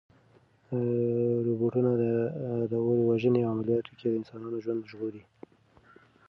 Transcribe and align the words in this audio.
روبوټونه 1.45 1.91
د 2.71 2.73
اور 2.81 2.99
وژنې 3.09 3.41
په 3.43 3.49
عملیاتو 3.53 3.91
کې 3.99 4.07
د 4.09 4.13
انسانانو 4.19 4.61
ژوند 4.63 4.81
ژغوري. 4.91 5.23